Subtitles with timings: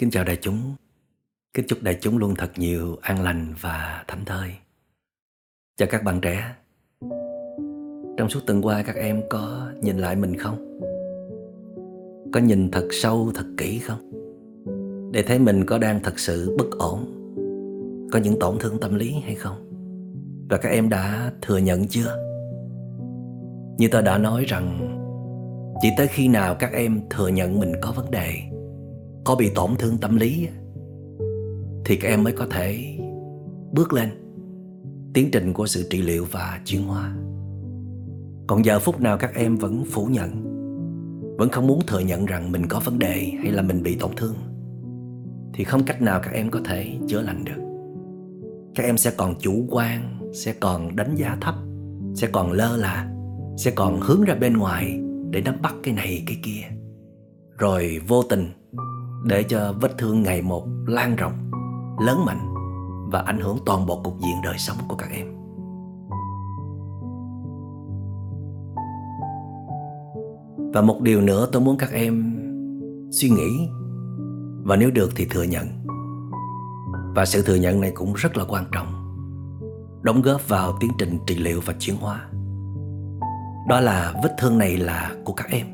[0.00, 0.74] Kính chào đại chúng.
[1.54, 4.50] Kính chúc đại chúng luôn thật nhiều an lành và thảnh thơi.
[5.76, 6.54] Chào các bạn trẻ.
[8.16, 10.80] Trong suốt tuần qua các em có nhìn lại mình không?
[12.32, 14.10] Có nhìn thật sâu, thật kỹ không?
[15.12, 17.04] Để thấy mình có đang thật sự bất ổn,
[18.12, 19.70] có những tổn thương tâm lý hay không?
[20.50, 22.16] Và các em đã thừa nhận chưa?
[23.78, 24.96] Như tôi đã nói rằng
[25.82, 28.50] chỉ tới khi nào các em thừa nhận mình có vấn đề
[29.24, 30.48] có bị tổn thương tâm lý
[31.84, 32.98] thì các em mới có thể
[33.72, 34.08] bước lên
[35.14, 37.16] tiến trình của sự trị liệu và chuyển hóa.
[38.46, 40.30] Còn giờ phút nào các em vẫn phủ nhận,
[41.38, 44.10] vẫn không muốn thừa nhận rằng mình có vấn đề hay là mình bị tổn
[44.16, 44.34] thương,
[45.54, 47.62] thì không cách nào các em có thể chữa lành được.
[48.74, 51.54] Các em sẽ còn chủ quan, sẽ còn đánh giá thấp,
[52.14, 53.12] sẽ còn lơ là,
[53.56, 56.76] sẽ còn hướng ra bên ngoài để nắm bắt cái này, cái kia.
[57.58, 58.46] Rồi vô tình
[59.24, 61.32] để cho vết thương ngày một lan rộng,
[62.00, 62.54] lớn mạnh
[63.12, 65.26] và ảnh hưởng toàn bộ cục diện đời sống của các em.
[70.74, 72.36] Và một điều nữa tôi muốn các em
[73.10, 73.68] suy nghĩ,
[74.62, 75.66] và nếu được thì thừa nhận.
[77.14, 78.86] Và sự thừa nhận này cũng rất là quan trọng,
[80.02, 82.28] đóng góp vào tiến trình trị liệu và chuyển hóa.
[83.68, 85.66] Đó là vết thương này là của các em,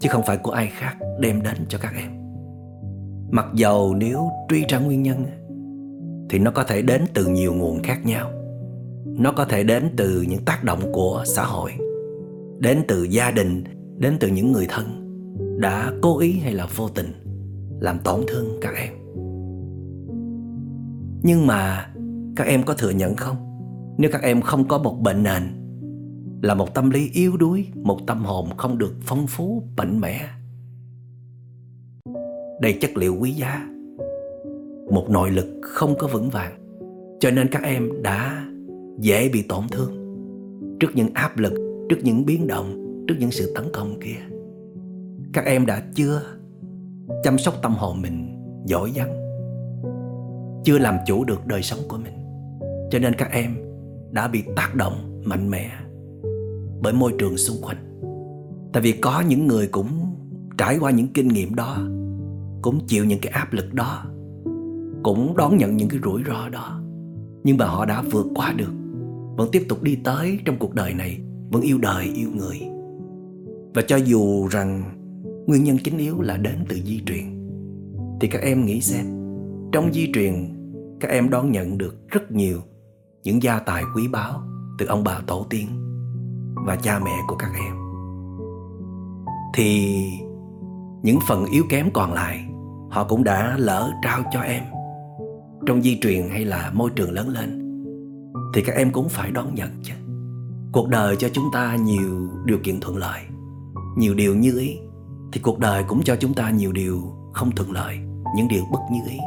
[0.00, 2.25] chứ không phải của ai khác đem đến cho các em
[3.36, 5.24] mặc dầu nếu truy ra nguyên nhân
[6.30, 8.30] thì nó có thể đến từ nhiều nguồn khác nhau.
[9.04, 11.72] Nó có thể đến từ những tác động của xã hội,
[12.58, 13.64] đến từ gia đình,
[13.98, 14.86] đến từ những người thân
[15.60, 17.12] đã cố ý hay là vô tình
[17.80, 18.92] làm tổn thương các em.
[21.22, 21.86] Nhưng mà
[22.36, 23.36] các em có thừa nhận không?
[23.98, 25.42] Nếu các em không có một bệnh nền,
[26.42, 30.20] là một tâm lý yếu đuối, một tâm hồn không được phong phú, mạnh mẽ
[32.60, 33.68] đầy chất liệu quý giá.
[34.90, 36.52] Một nội lực không có vững vàng,
[37.20, 38.46] cho nên các em đã
[38.98, 39.92] dễ bị tổn thương
[40.80, 41.52] trước những áp lực,
[41.88, 44.36] trước những biến động, trước những sự tấn công kia.
[45.32, 46.22] Các em đã chưa
[47.24, 49.12] chăm sóc tâm hồn mình giỏi giang,
[50.64, 52.14] chưa làm chủ được đời sống của mình.
[52.90, 53.56] Cho nên các em
[54.10, 55.70] đã bị tác động mạnh mẽ
[56.82, 57.76] bởi môi trường xung quanh.
[58.72, 59.88] Tại vì có những người cũng
[60.58, 61.78] trải qua những kinh nghiệm đó
[62.66, 64.04] cũng chịu những cái áp lực đó,
[65.02, 66.80] cũng đón nhận những cái rủi ro đó.
[67.44, 68.72] Nhưng mà họ đã vượt qua được,
[69.36, 72.60] vẫn tiếp tục đi tới trong cuộc đời này, vẫn yêu đời, yêu người.
[73.74, 74.82] Và cho dù rằng
[75.46, 77.48] nguyên nhân chính yếu là đến từ di truyền,
[78.20, 79.06] thì các em nghĩ xem,
[79.72, 80.34] trong di truyền,
[81.00, 82.58] các em đón nhận được rất nhiều
[83.24, 84.42] những gia tài quý báu
[84.78, 85.66] từ ông bà tổ tiên
[86.66, 87.76] và cha mẹ của các em.
[89.54, 89.96] Thì
[91.02, 92.48] những phần yếu kém còn lại
[92.96, 94.62] họ cũng đã lỡ trao cho em.
[95.66, 97.62] Trong di truyền hay là môi trường lớn lên,
[98.54, 99.92] thì các em cũng phải đón nhận chứ.
[100.72, 103.20] Cuộc đời cho chúng ta nhiều điều kiện thuận lợi,
[103.96, 104.76] nhiều điều như ý,
[105.32, 107.02] thì cuộc đời cũng cho chúng ta nhiều điều
[107.34, 107.96] không thuận lợi,
[108.36, 109.18] những điều bất như ý.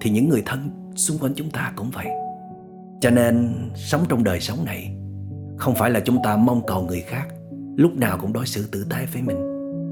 [0.00, 2.06] Thì những người thân xung quanh chúng ta cũng vậy.
[3.00, 4.96] Cho nên, sống trong đời sống này,
[5.58, 7.28] không phải là chúng ta mong cầu người khác,
[7.76, 9.38] lúc nào cũng đối xử tử tế với mình.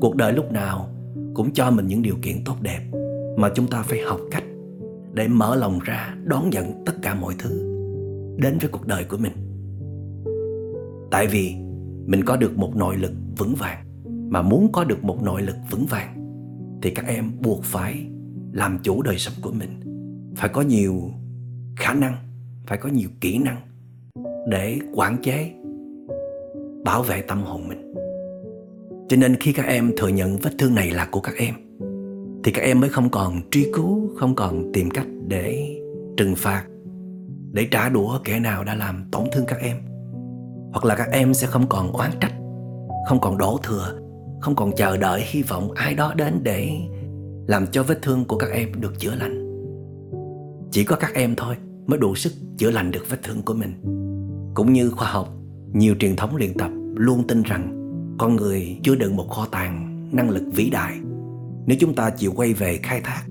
[0.01, 0.89] Cuộc đời lúc nào
[1.35, 2.81] cũng cho mình những điều kiện tốt đẹp
[3.39, 4.45] mà chúng ta phải học cách
[5.13, 7.51] để mở lòng ra đón nhận tất cả mọi thứ
[8.39, 9.33] đến với cuộc đời của mình.
[11.11, 11.55] Tại vì
[12.07, 13.85] mình có được một nội lực vững vàng,
[14.31, 16.15] mà muốn có được một nội lực vững vàng
[16.83, 18.07] thì các em buộc phải
[18.53, 19.81] làm chủ đời sống của mình.
[20.37, 21.03] Phải có nhiều
[21.77, 22.15] khả năng,
[22.67, 23.61] phải có nhiều kỹ năng
[24.49, 25.51] để quản chế,
[26.85, 27.95] bảo vệ tâm hồn mình.
[29.09, 31.55] Cho nên khi các em thừa nhận vết thương này là của các em
[32.45, 35.77] thì các em mới không còn truy cứu, không còn tìm cách để
[36.17, 36.65] trừng phạt,
[37.53, 39.77] để trả đũa kẻ nào đã làm tổn thương các em.
[40.73, 42.33] Hoặc là các em sẽ không còn oán trách,
[43.09, 43.99] không còn đổ thừa,
[44.41, 46.71] không còn chờ đợi hy vọng ai đó đến để
[47.47, 49.45] làm cho vết thương của các em được chữa lành.
[50.71, 51.55] Chỉ có các em thôi
[51.87, 53.73] mới đủ sức chữa lành được vết thương của mình.
[54.55, 55.29] Cũng như khoa học,
[55.73, 57.75] nhiều truyền thống luyện tập luôn tin rằng
[58.19, 60.99] con người chứa đựng một kho tàng năng lực vĩ đại
[61.69, 63.23] nếu chúng ta chịu quay về khai thác,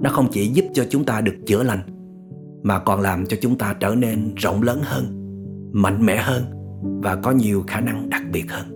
[0.00, 1.80] nó không chỉ giúp cho chúng ta được chữa lành,
[2.62, 5.04] mà còn làm cho chúng ta trở nên rộng lớn hơn,
[5.72, 6.44] mạnh mẽ hơn
[7.02, 8.73] và có nhiều khả năng đặc biệt hơn.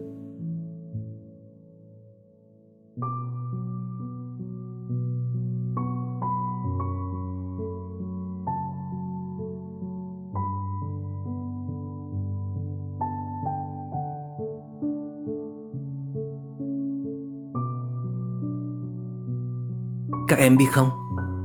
[20.28, 20.88] Các em biết không?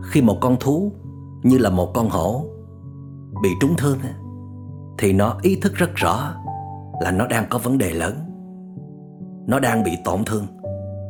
[0.04, 0.92] Khi một con thú
[1.44, 2.46] Như là một con hổ
[3.44, 3.98] Bị trúng thương
[4.98, 6.34] Thì nó ý thức rất rõ
[7.02, 8.14] Là nó đang có vấn đề lớn.
[9.48, 10.48] Nó đang bị tổn thương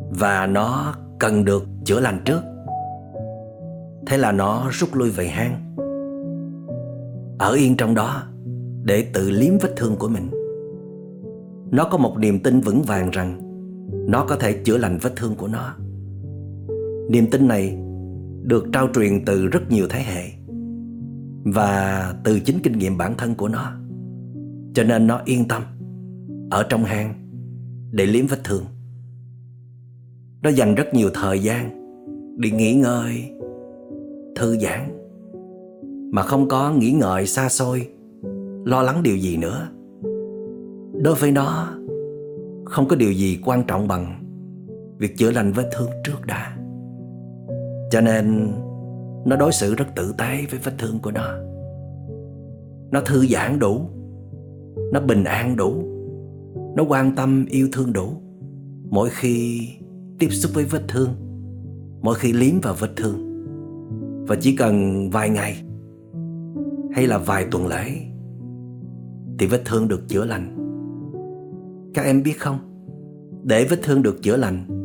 [0.09, 2.41] Và nó cần được chữa lành trước.
[4.07, 5.75] Thế là nó rút lui về hang,
[7.39, 8.23] Ở yên trong đó
[8.83, 10.29] Để tự liếm vết thương của mình.
[11.71, 13.39] Nó có một niềm tin vững vàng rằng
[14.07, 15.75] Nó có thể chữa lành vết thương của nó.
[17.09, 17.77] Niềm tin này
[18.43, 20.23] được trao truyền từ rất nhiều thế hệ
[21.43, 23.71] Và từ chính kinh nghiệm bản thân của nó.
[24.73, 25.61] Cho nên nó yên tâm
[26.51, 27.13] Ở trong hang
[27.91, 28.63] Để liếm vết thương.
[30.41, 31.83] Nó dành rất nhiều thời gian
[32.37, 33.31] Đi nghỉ ngơi,
[34.35, 34.89] thư giãn,
[36.11, 37.87] mà không có nghĩ ngợi xa xôi,
[38.65, 39.67] lo lắng điều gì nữa.
[41.03, 41.73] Đối với nó,
[42.65, 44.23] không có điều gì quan trọng bằng
[44.97, 46.57] việc chữa lành vết thương trước đã
[47.93, 48.51] cho nên,
[49.25, 51.35] nó đối xử rất tử tế với vết thương của nó.
[52.91, 53.81] Nó thư giãn đủ,
[54.93, 55.73] nó bình an đủ,
[56.75, 58.13] nó quan tâm yêu thương đủ.
[58.89, 59.67] Mỗi khi
[60.19, 61.09] tiếp xúc với vết thương,
[62.01, 63.45] mỗi khi liếm vào vết thương,
[64.27, 65.63] và chỉ cần vài ngày
[66.91, 67.85] hay là vài tuần lễ,
[69.39, 70.57] thì vết thương được chữa lành.
[71.93, 72.57] Các em biết không?
[73.43, 74.82] Để vết thương được chữa lành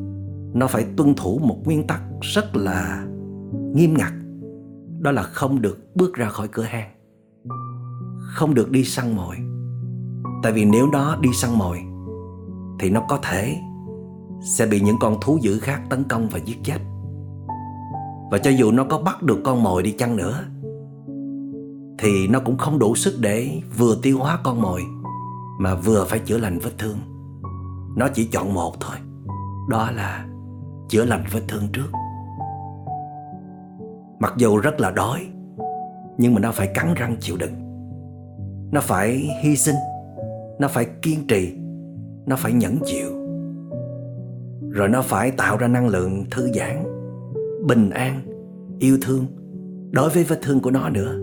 [0.52, 3.06] nó phải tuân thủ một nguyên tắc rất là
[3.74, 4.12] nghiêm ngặt.
[5.00, 6.98] Đó là không được bước ra khỏi cửa hang
[8.28, 9.36] không được đi săn mồi.
[10.42, 11.80] Tại vì nếu nó đi săn mồi,
[12.80, 13.60] thì nó có thể
[14.42, 16.78] sẽ bị những con thú dữ khác tấn công và giết chết.
[18.30, 20.44] Và cho dù nó có bắt được con mồi đi chăng nữa,
[22.02, 24.82] Thì nó cũng không đủ sức để vừa tiêu hóa con mồi,
[25.60, 26.98] Mà vừa phải chữa lành vết thương.
[27.96, 28.96] Nó chỉ chọn một thôi.
[29.68, 30.26] Đó là
[30.88, 31.88] chữa lành vết thương trước.
[34.18, 35.20] Mặc dù rất là đói,
[36.18, 37.54] Nhưng mà nó phải cắn răng chịu đựng.
[38.72, 39.76] Nó phải hy sinh,
[40.58, 41.54] Nó phải kiên trì,
[42.26, 43.10] Nó phải nhẫn chịu.
[44.70, 46.84] Rồi nó phải tạo ra năng lượng thư giãn,
[47.66, 48.20] bình an,
[48.78, 49.26] yêu thương
[49.90, 51.14] đối với vết thương của nó nữa.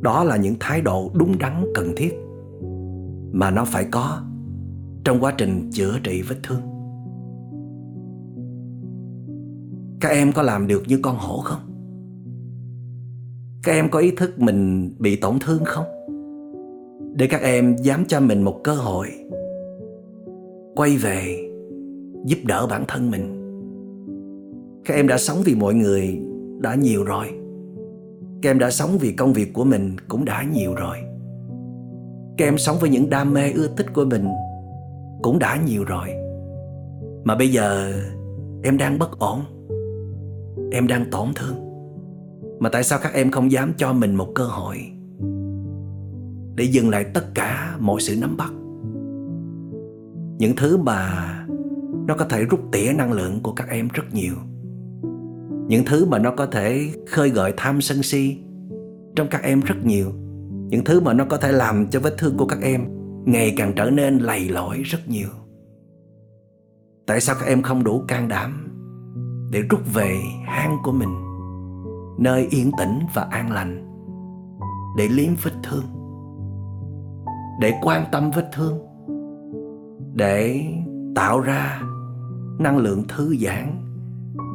[0.00, 2.18] Đó là những thái độ đúng đắn, cần thiết
[3.32, 4.22] mà nó phải có
[5.04, 6.77] trong quá trình chữa trị vết thương.
[10.00, 11.60] Các em có làm được như con hổ không?
[13.62, 15.84] Các em có ý thức mình bị tổn thương không?
[17.14, 19.08] Để các em dám cho mình một cơ hội
[20.74, 21.50] quay về
[22.26, 23.34] giúp đỡ bản thân mình.
[24.84, 26.20] Các em đã sống vì mọi người
[26.60, 27.26] đã nhiều rồi.
[28.42, 30.96] Các em đã sống vì công việc của mình cũng đã nhiều rồi.
[32.36, 34.28] Các em sống với những đam mê ưa thích của mình
[35.22, 36.08] cũng đã nhiều rồi.
[37.24, 37.92] Mà bây giờ
[38.62, 39.40] em đang bất ổn
[40.72, 41.56] em đang tổn thương.
[42.60, 44.76] Mà tại sao các em không dám cho mình một cơ hội
[46.54, 48.52] để dừng lại tất cả mọi sự nắm bắt?
[50.38, 51.34] Những thứ mà
[52.06, 54.34] nó có thể rút tỉa năng lượng của các em rất nhiều.
[55.68, 58.38] Những thứ mà nó có thể khơi gợi tham sân si
[59.16, 60.12] trong các em rất nhiều.
[60.68, 62.84] Những thứ mà nó có thể làm cho vết thương của các em
[63.24, 65.28] ngày càng trở nên lầy lội rất nhiều.
[67.06, 68.68] Tại sao các em không đủ can đảm
[69.50, 71.14] để rút về hang của mình,
[72.18, 74.00] nơi yên tĩnh và an lành,
[74.96, 75.84] để liếm vết thương,
[77.60, 78.78] để quan tâm vết thương,
[80.14, 80.66] để
[81.14, 81.80] tạo ra
[82.58, 83.94] năng lượng thư giãn,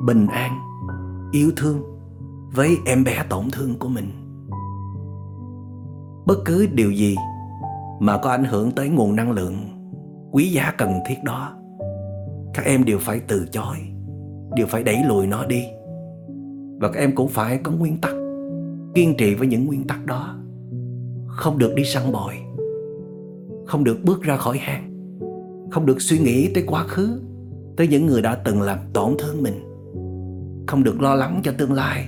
[0.06, 0.60] bình an,
[1.32, 1.84] yêu thương
[2.54, 4.12] với em bé tổn thương của mình.
[6.26, 7.16] Bất cứ điều gì
[8.00, 9.56] mà có ảnh hưởng tới nguồn năng lượng
[10.32, 11.54] quý giá cần thiết đó,
[12.54, 13.93] các em đều phải từ chối
[14.56, 15.64] đều phải đẩy lùi nó đi.
[16.80, 18.16] Và các em cũng phải có nguyên tắc,
[18.94, 20.40] kiên trì với những nguyên tắc đó.
[21.28, 22.34] Không được đi săn bồi,
[23.66, 24.90] không được bước ra khỏi hang,
[25.72, 27.22] không được suy nghĩ tới quá khứ,
[27.78, 29.60] tới những người đã từng làm tổn thương mình.
[30.68, 32.08] Không được lo lắng cho tương lai,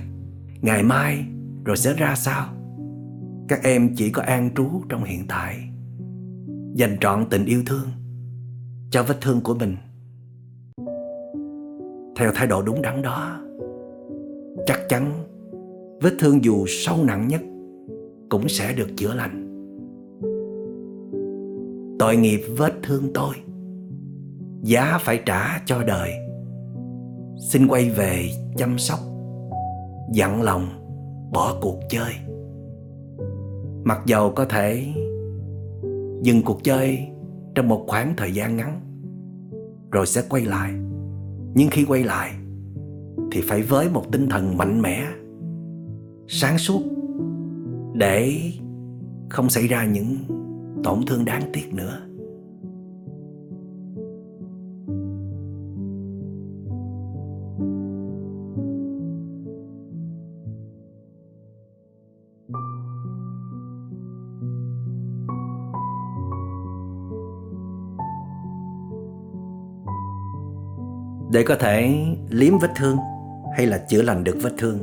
[0.62, 1.24] ngày mai
[1.64, 2.46] rồi sẽ ra sao.
[3.48, 5.56] Các em chỉ có an trú trong hiện tại,
[6.74, 7.88] dành trọn tình yêu thương
[8.90, 9.76] cho vết thương của mình
[12.16, 13.40] theo thái độ đúng đắn đó.
[14.66, 15.12] Chắc chắn,
[16.02, 17.40] vết thương dù sâu nặng nhất
[18.28, 19.42] cũng sẽ được chữa lành.
[21.98, 23.34] Tội nghiệp vết thương tôi,
[24.62, 26.10] giá phải trả cho đời.
[27.50, 28.98] Xin quay về chăm sóc,
[30.12, 30.66] dặn lòng,
[31.32, 32.12] bỏ cuộc chơi.
[33.84, 34.86] Mặc dầu có thể
[36.22, 36.98] dừng cuộc chơi
[37.54, 38.80] trong một khoảng thời gian ngắn,
[39.90, 40.72] rồi sẽ quay lại
[41.56, 42.34] nhưng khi quay lại,
[43.32, 45.06] thì phải với một tinh thần mạnh mẽ,
[46.28, 46.82] sáng suốt,
[47.94, 48.40] để
[49.28, 50.16] không xảy ra những
[50.84, 52.05] tổn thương đáng tiếc nữa.
[71.36, 72.96] Để có thể liếm vết thương
[73.56, 74.78] hay là chữa lành được vết thương,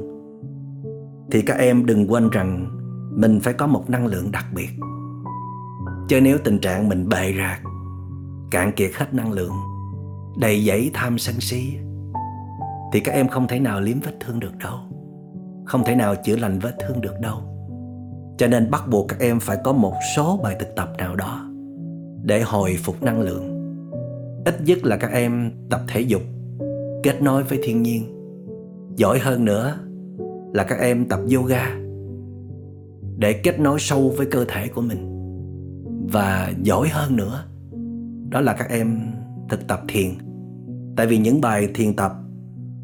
[1.32, 2.68] thì các em đừng quên rằng
[3.16, 4.70] mình phải có một năng lượng đặc biệt.
[6.10, 7.62] Chứ nếu tình trạng mình bệ rạc,
[8.52, 9.54] cạn kiệt hết năng lượng,
[10.38, 11.78] đầy dẫy tham sân si,
[12.94, 14.80] thì các em không thể nào liếm vết thương được đâu,
[15.66, 17.38] không thể nào chữa lành vết thương được đâu.
[18.38, 21.50] Cho nên bắt buộc các em phải có một số bài thực tập nào đó
[22.24, 23.50] để hồi phục năng lượng.
[24.46, 26.22] Ít nhất là các em tập thể dục
[27.04, 28.04] kết nối với thiên nhiên.
[28.96, 29.80] Giỏi hơn nữa
[30.54, 31.76] là các em tập yoga
[33.18, 35.10] để kết nối sâu với cơ thể của mình.
[36.12, 37.46] Và giỏi hơn nữa
[38.30, 39.12] đó là các em
[39.50, 40.10] thực tập thiền.
[40.96, 42.14] Tại vì những bài thiền tập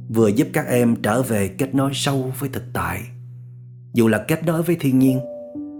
[0.09, 3.01] vừa giúp các em trở về kết nối sâu với thực tại.
[3.93, 5.19] Dù là kết nối với thiên nhiên,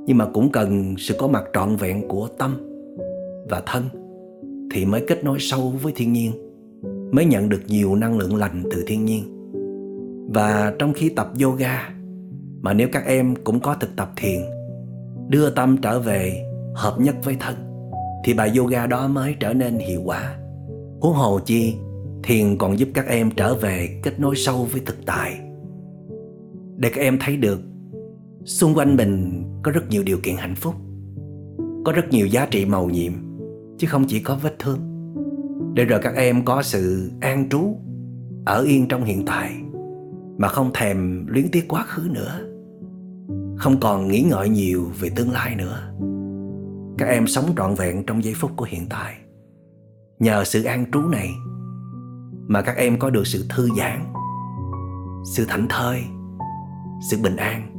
[0.07, 2.57] nhưng mà cũng cần sự có mặt trọn vẹn của tâm
[3.49, 3.83] và thân
[4.71, 6.48] thì mới kết nối sâu với thiên nhiên
[7.11, 9.35] mới nhận được nhiều năng lượng lành từ thiên nhiên.
[10.33, 11.89] Và trong khi tập yoga,
[12.61, 14.41] mà nếu các em cũng có thực tập thiền,
[15.27, 17.55] đưa tâm trở về hợp nhất với thân,
[18.23, 20.37] thì bài yoga đó mới trở nên hiệu quả.
[21.01, 21.75] Huống hồ chi,
[22.23, 25.39] thiền còn giúp các em trở về kết nối sâu với thực tại.
[26.77, 27.61] Để các em thấy được,
[28.45, 30.75] xung quanh mình có rất nhiều điều kiện hạnh phúc,
[31.85, 33.13] có rất nhiều giá trị màu nhiệm,
[33.77, 34.79] chứ không chỉ có vết thương
[35.79, 37.77] để rồi các em có sự an trú
[38.45, 39.51] ở yên trong hiện tại,
[40.37, 42.39] mà không thèm luyến tiếc quá khứ nữa.
[43.57, 45.93] Không còn nghĩ ngợi nhiều về tương lai nữa.
[46.97, 49.15] Các em sống trọn vẹn trong giây phút của hiện tại.
[50.19, 51.29] Nhờ sự an trú này
[52.47, 54.13] mà các em có được sự thư giãn,
[55.35, 56.01] sự thảnh thơi,
[57.09, 57.75] sự bình an.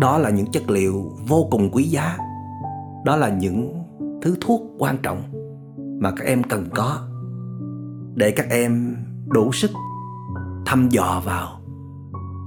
[0.00, 2.18] Đó là những chất liệu vô cùng quý giá.
[3.04, 3.82] Đó là những
[4.22, 5.22] thứ thuốc quan trọng
[6.00, 6.98] mà các em cần có,
[8.14, 8.96] để các em
[9.26, 9.70] đủ sức
[10.66, 11.60] thăm dò vào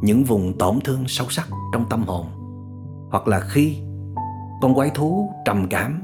[0.01, 2.25] những vùng tổn thương sâu sắc trong tâm hồn.
[3.12, 3.77] Hoặc là khi
[4.62, 6.01] con quái thú trầm cảm,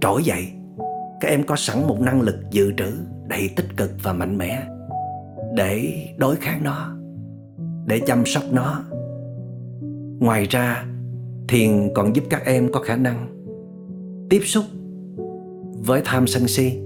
[0.00, 0.46] trỗi dậy,
[1.20, 2.92] các em có sẵn một năng lực dự trữ
[3.28, 4.66] đầy tích cực và mạnh mẽ
[5.54, 6.96] để đối kháng nó,
[7.86, 8.80] để chăm sóc nó.
[10.20, 10.84] Ngoài ra,
[11.48, 13.28] thiền còn giúp các em có khả năng
[14.30, 14.64] tiếp xúc
[15.86, 16.78] với tham sân si,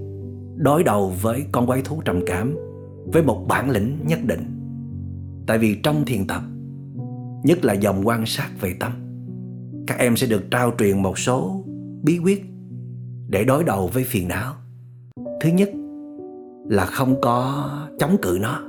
[0.55, 2.55] đối đầu với con quái thú trầm cảm,
[3.13, 4.43] với một bản lĩnh nhất định.
[5.47, 6.41] Tại vì trong thiền tập,
[7.43, 8.91] nhất là dòng quan sát về tâm,
[9.87, 11.63] các em sẽ được trao truyền một số
[12.03, 12.45] bí quyết
[13.29, 14.53] để đối đầu với phiền não.
[15.41, 15.69] Thứ nhất
[16.69, 18.61] là không có chống cự nó,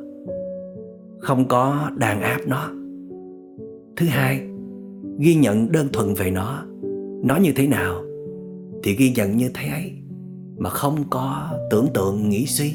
[1.21, 2.71] không có đàn áp nó.
[3.97, 4.41] Thứ hai,
[5.19, 6.65] ghi nhận đơn thuần về nó
[7.25, 8.03] nó như thế nào
[8.83, 10.00] thì ghi nhận như thế ấy
[10.61, 12.75] mà không có tưởng tượng nghĩ suy,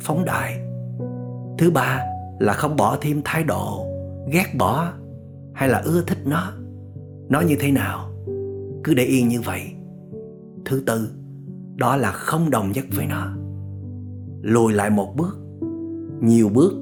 [0.00, 0.60] phóng đại.
[1.58, 2.00] Thứ ba
[2.38, 3.86] là không bỏ thêm thái độ,
[4.32, 4.92] ghét bỏ
[5.54, 6.52] hay là ưa thích nó.
[7.28, 8.10] Nó như thế nào?
[8.84, 9.62] Cứ để yên như vậy.
[10.64, 11.10] Thứ tư,
[11.76, 13.32] đó là không đồng nhất với nó.
[14.42, 15.38] Lùi lại một bước,
[16.20, 16.72] nhiều bước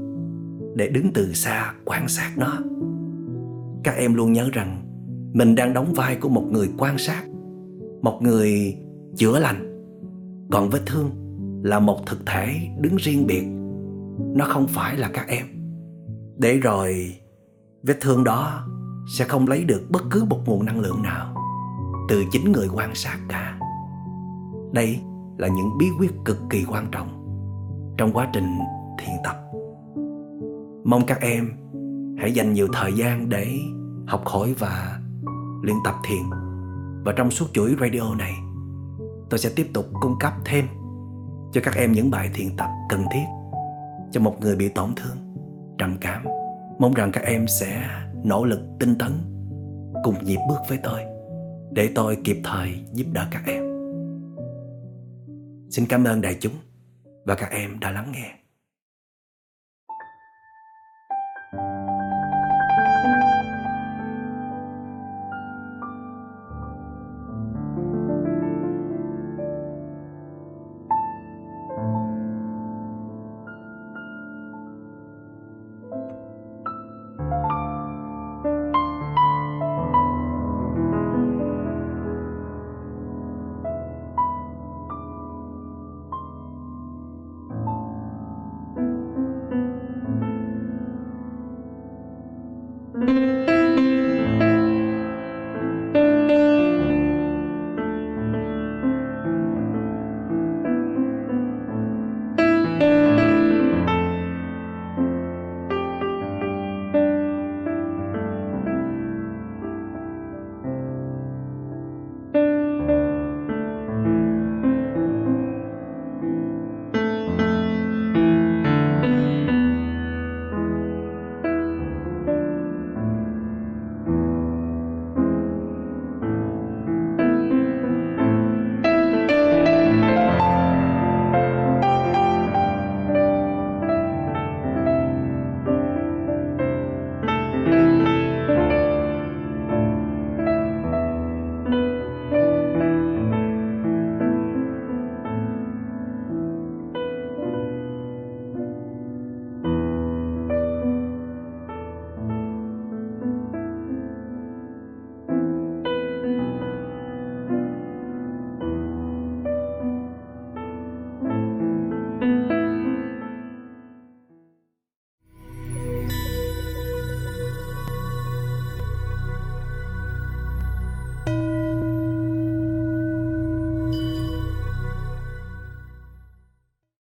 [0.74, 2.58] để đứng từ xa quan sát nó.
[3.84, 4.82] Các em luôn nhớ rằng
[5.32, 7.24] mình đang đóng vai của một người quan sát,
[8.02, 8.76] một người
[9.16, 9.71] chữa lành
[10.50, 11.10] còn vết thương
[11.64, 13.44] là một thực thể đứng riêng biệt.
[14.36, 15.46] Nó không phải là các em.
[16.36, 17.16] Để rồi,
[17.82, 18.66] vết thương đó
[19.18, 21.34] sẽ không lấy được bất cứ một nguồn năng lượng nào
[22.08, 23.58] từ chính người quan sát cả.
[24.72, 25.00] Đây
[25.38, 27.08] là những bí quyết cực kỳ quan trọng
[27.98, 28.58] trong quá trình
[28.98, 29.36] thiền tập.
[30.84, 31.50] Mong các em
[32.18, 33.58] hãy dành nhiều thời gian để
[34.06, 35.00] học hỏi và
[35.62, 36.22] luyện tập thiền.
[37.04, 38.32] Và trong suốt chuỗi radio này
[39.32, 40.66] tôi sẽ tiếp tục cung cấp thêm
[41.52, 43.24] cho các em những bài thiền tập cần thiết
[44.10, 45.16] cho một người bị tổn thương,
[45.78, 46.24] trầm cảm.
[46.78, 47.84] Mong rằng các em sẽ
[48.24, 49.12] nỗ lực tinh tấn
[50.04, 51.00] cùng nhịp bước với tôi
[51.70, 53.62] để tôi kịp thời giúp đỡ các em.
[55.70, 56.54] Xin cảm ơn đại chúng
[57.24, 58.41] và các em đã lắng nghe.